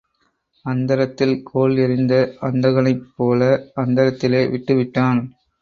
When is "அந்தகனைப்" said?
2.41-3.05